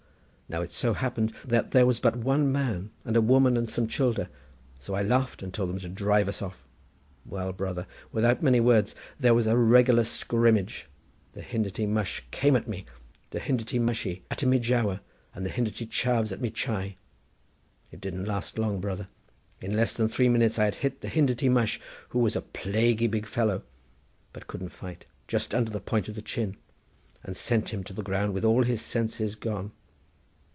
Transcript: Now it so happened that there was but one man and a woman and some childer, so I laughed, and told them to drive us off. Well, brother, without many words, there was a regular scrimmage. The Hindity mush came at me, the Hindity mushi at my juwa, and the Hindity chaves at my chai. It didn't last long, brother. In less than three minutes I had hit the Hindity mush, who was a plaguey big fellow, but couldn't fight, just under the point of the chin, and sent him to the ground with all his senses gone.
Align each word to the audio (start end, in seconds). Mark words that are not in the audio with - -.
Now 0.51 0.59
it 0.59 0.71
so 0.71 0.91
happened 0.93 1.31
that 1.45 1.71
there 1.71 1.85
was 1.85 2.01
but 2.01 2.17
one 2.17 2.51
man 2.51 2.91
and 3.05 3.15
a 3.15 3.21
woman 3.21 3.55
and 3.55 3.69
some 3.69 3.87
childer, 3.87 4.27
so 4.79 4.93
I 4.93 5.01
laughed, 5.01 5.41
and 5.41 5.53
told 5.53 5.69
them 5.69 5.79
to 5.79 5.87
drive 5.87 6.27
us 6.27 6.41
off. 6.41 6.65
Well, 7.25 7.53
brother, 7.53 7.87
without 8.11 8.43
many 8.43 8.59
words, 8.59 8.93
there 9.17 9.33
was 9.33 9.47
a 9.47 9.55
regular 9.55 10.03
scrimmage. 10.03 10.87
The 11.31 11.41
Hindity 11.41 11.85
mush 11.87 12.21
came 12.31 12.57
at 12.57 12.67
me, 12.67 12.85
the 13.29 13.39
Hindity 13.39 13.79
mushi 13.79 14.23
at 14.29 14.43
my 14.45 14.59
juwa, 14.59 14.99
and 15.33 15.45
the 15.45 15.49
Hindity 15.49 15.85
chaves 15.85 16.33
at 16.33 16.41
my 16.41 16.49
chai. 16.49 16.97
It 17.89 18.01
didn't 18.01 18.25
last 18.25 18.59
long, 18.59 18.81
brother. 18.81 19.07
In 19.61 19.73
less 19.77 19.93
than 19.93 20.09
three 20.09 20.27
minutes 20.27 20.59
I 20.59 20.65
had 20.65 20.75
hit 20.75 20.99
the 20.99 21.07
Hindity 21.07 21.47
mush, 21.47 21.79
who 22.09 22.19
was 22.19 22.35
a 22.35 22.41
plaguey 22.41 23.07
big 23.07 23.25
fellow, 23.25 23.63
but 24.33 24.47
couldn't 24.47 24.73
fight, 24.75 25.05
just 25.29 25.55
under 25.55 25.71
the 25.71 25.79
point 25.79 26.09
of 26.09 26.15
the 26.15 26.21
chin, 26.21 26.57
and 27.23 27.37
sent 27.37 27.69
him 27.69 27.85
to 27.85 27.93
the 27.93 28.03
ground 28.03 28.33
with 28.33 28.43
all 28.43 28.63
his 28.63 28.81
senses 28.81 29.35
gone. 29.35 29.71